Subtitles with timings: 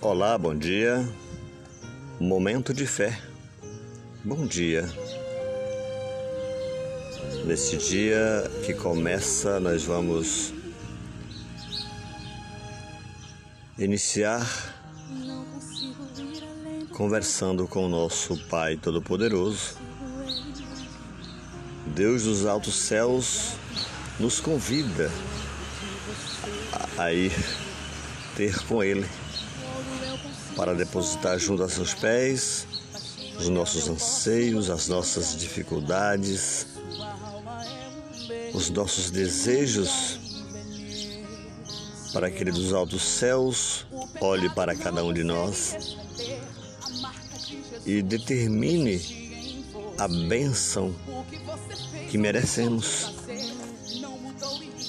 [0.00, 1.04] Olá, bom dia.
[2.20, 3.20] Momento de fé.
[4.22, 4.88] Bom dia.
[7.44, 10.54] Nesse dia que começa, nós vamos
[13.76, 14.46] iniciar
[16.92, 19.78] conversando com o nosso Pai Todo-Poderoso.
[21.86, 23.54] Deus dos altos céus
[24.20, 25.10] nos convida
[26.96, 27.32] a ir
[28.36, 29.04] ter com Ele
[30.58, 32.66] para depositar junto a seus pés
[33.38, 36.66] os nossos anseios, as nossas dificuldades,
[38.52, 40.18] os nossos desejos,
[42.12, 43.86] para que Ele dos altos céus
[44.20, 45.96] olhe para cada um de nós
[47.86, 49.00] e determine
[49.96, 50.92] a bênção
[52.10, 53.14] que merecemos.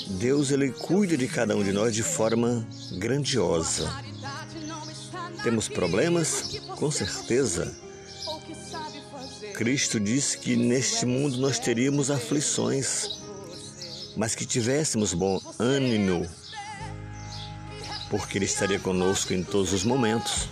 [0.08, 2.68] Deus ele cuida de cada um de nós de forma
[2.98, 4.09] grandiosa.
[5.44, 6.60] Temos problemas?
[6.78, 7.72] Com certeza.
[9.54, 13.20] Cristo disse que neste mundo nós teríamos aflições,
[14.16, 16.26] mas que tivéssemos bom ânimo,
[18.10, 20.48] porque Ele estaria conosco em todos os momentos.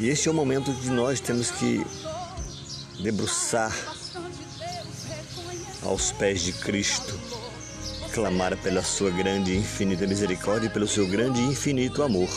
[0.00, 1.84] E este é o momento que nós temos que
[3.02, 3.72] debruçar
[5.82, 7.18] aos pés de Cristo,
[8.12, 12.30] clamar pela sua grande e infinita misericórdia e pelo seu grande e infinito amor.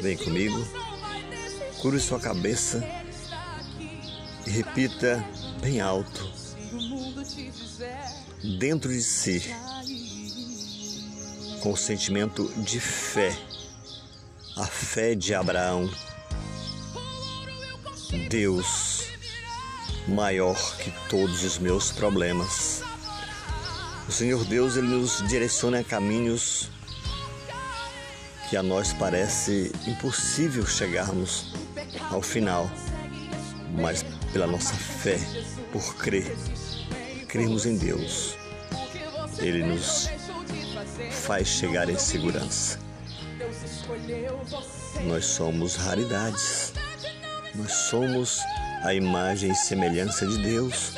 [0.00, 0.66] Vem comigo,
[1.80, 2.82] cure sua cabeça
[4.46, 5.22] e repita
[5.60, 6.32] bem alto,
[8.58, 9.54] dentro de si,
[11.60, 13.36] com o sentimento de fé,
[14.56, 15.90] a fé de Abraão.
[18.30, 19.04] Deus
[20.08, 22.82] maior que todos os meus problemas.
[24.08, 26.70] O Senhor Deus ele nos direciona a caminhos
[28.50, 31.54] que a nós parece impossível chegarmos
[32.10, 32.68] ao final,
[33.78, 35.20] mas pela nossa fé,
[35.70, 36.36] por crer,
[37.28, 38.36] cremos em Deus,
[39.38, 40.10] Ele nos
[41.12, 42.80] faz chegar em segurança.
[45.04, 46.72] Nós somos raridades,
[47.54, 48.40] nós somos
[48.82, 50.94] a imagem e semelhança de Deus,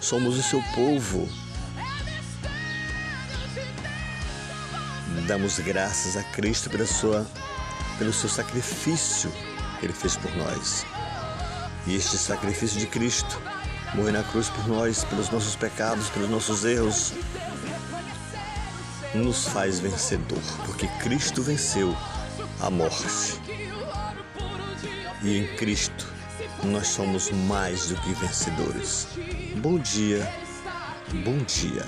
[0.00, 1.28] somos o seu povo
[5.32, 7.26] Damos graças a Cristo pela sua,
[7.96, 9.32] pelo seu sacrifício
[9.80, 10.84] que ele fez por nós.
[11.86, 13.40] E este sacrifício de Cristo,
[13.94, 17.14] morrer na cruz por nós, pelos nossos pecados, pelos nossos erros,
[19.14, 21.96] nos faz vencedor, porque Cristo venceu
[22.60, 23.40] a morte.
[25.22, 26.06] E em Cristo
[26.62, 29.08] nós somos mais do que vencedores.
[29.56, 30.30] Bom dia,
[31.24, 31.86] bom dia.